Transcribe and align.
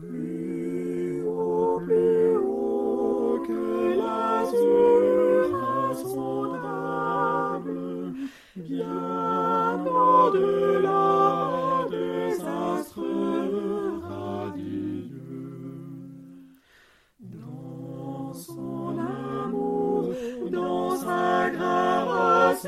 Plus 0.00 1.22
haut, 1.26 1.78
plus 1.84 2.36
haut 2.38 3.42
que 3.46 3.98
l'azur 3.98 5.54
insondable, 5.90 7.76
bien 8.56 9.84
au-delà 9.84 11.84
des 11.90 12.40
astres 12.40 13.04
radieux. 14.08 15.10
Dans 17.20 18.32
son 18.32 18.96
amour, 18.98 20.14
dans 20.50 20.96
sa 20.96 21.50
grâce 21.50 22.66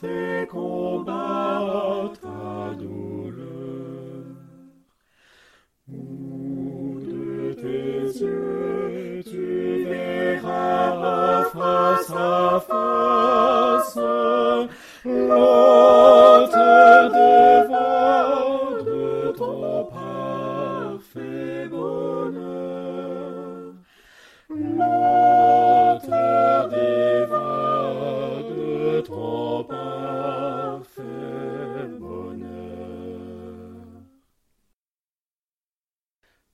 tes 0.00 0.46
combats, 0.46 2.12
ta 2.20 2.74
douleur. 2.74 4.24
Où 5.88 7.00
de 7.00 7.54
tes 7.54 8.20
yeux 8.20 9.22
tu 9.24 9.77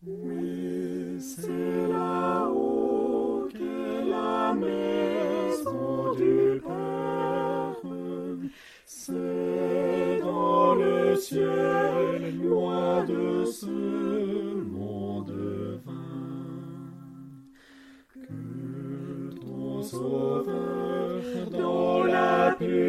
Oui, 0.06 1.18
c'est 1.18 1.88
là-haut 1.88 3.48
qu'est 3.50 4.04
la 4.10 4.52
maison 4.52 6.12
du 6.14 6.60
Père. 6.60 7.76
C'est 8.84 10.20
dans 10.20 10.74
le 10.74 11.16
ciel, 11.16 12.38
loin 12.42 13.04
de 13.04 13.46
ce 13.46 13.66
monde 13.66 15.32
vain, 15.86 16.92
que 18.12 19.40
ton 19.40 19.82
Sauveur 19.82 21.22
dans 21.50 22.04
la 22.04 22.54
pure 22.58 22.83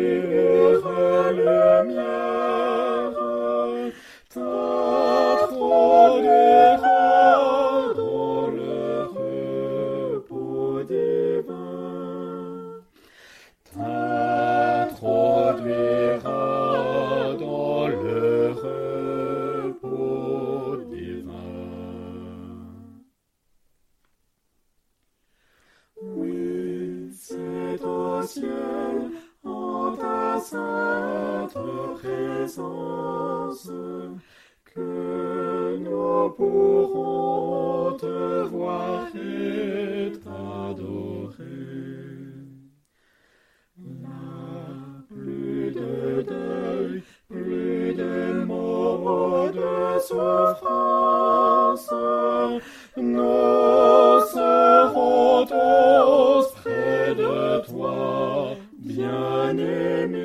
ciel, 28.26 29.12
en 29.44 29.96
ta 29.96 30.40
sainte 30.40 31.58
présence, 32.00 33.72
que 34.66 35.78
nous 35.80 36.30
pourrons 36.32 37.98
te 37.98 38.44
voir 38.48 39.08
et 39.16 40.12
t'adorer. 40.24 41.36
Là, 44.02 45.06
plus 45.08 45.72
de 45.72 46.22
deuil, 46.22 47.04
plus 47.30 47.94
de 47.94 48.44
mots 48.46 49.50
de 49.50 50.00
souffrance, 50.00 50.85
toi, 58.96 59.54
bien-aimé. 59.54 60.20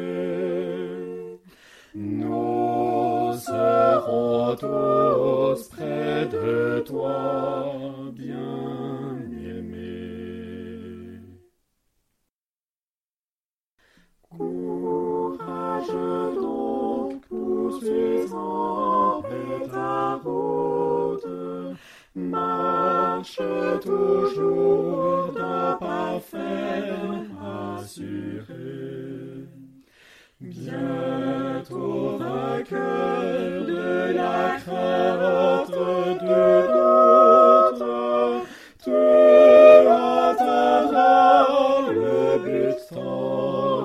Nous 1.94 3.32
serons 3.38 4.56
tous 4.56 5.68
près 5.68 6.26
de 6.26 6.80
toi, 6.86 7.64
bien-aimé. 8.12 9.80
Courage 14.28 15.94
donc, 16.40 17.20
paix 19.22 19.68
ta 19.70 20.20
route, 20.24 21.26
marche 22.14 23.40
toujours 23.82 25.32
d'un 25.34 25.76
pas 25.80 26.20
ferme 26.20 27.26
assuré. 27.76 28.19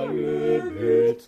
le 0.07 0.61
but 0.71 1.21